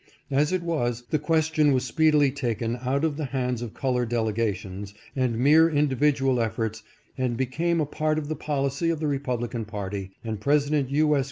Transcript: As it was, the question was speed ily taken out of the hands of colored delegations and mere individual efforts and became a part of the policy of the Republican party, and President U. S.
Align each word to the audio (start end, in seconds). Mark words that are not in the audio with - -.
As 0.31 0.51
it 0.51 0.63
was, 0.63 1.03
the 1.11 1.19
question 1.19 1.73
was 1.73 1.85
speed 1.85 2.15
ily 2.15 2.31
taken 2.31 2.75
out 2.81 3.03
of 3.05 3.17
the 3.17 3.25
hands 3.25 3.61
of 3.61 3.75
colored 3.75 4.09
delegations 4.09 4.95
and 5.15 5.37
mere 5.37 5.69
individual 5.69 6.39
efforts 6.41 6.81
and 7.19 7.37
became 7.37 7.79
a 7.79 7.85
part 7.85 8.17
of 8.17 8.27
the 8.27 8.35
policy 8.35 8.89
of 8.89 8.99
the 8.99 9.05
Republican 9.05 9.63
party, 9.63 10.09
and 10.23 10.41
President 10.41 10.89
U. 10.89 11.15
S. 11.15 11.19